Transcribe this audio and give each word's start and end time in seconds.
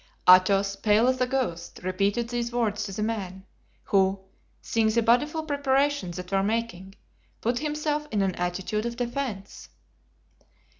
'"Athos, 0.35 0.75
pale 0.77 1.07
as 1.07 1.21
a 1.21 1.27
ghost, 1.27 1.79
repeated 1.83 2.27
these 2.29 2.51
words 2.51 2.83
to 2.85 2.91
the 2.91 3.03
man, 3.03 3.45
who, 3.83 4.19
seeing 4.59 4.89
the 4.89 5.03
bodeful 5.03 5.43
preparations 5.43 6.17
that 6.17 6.31
were 6.31 6.41
making, 6.41 6.95
put 7.39 7.59
himself 7.59 8.07
in 8.09 8.23
an 8.23 8.33
attitude 8.33 8.87
of 8.87 8.95
defense. 8.95 9.69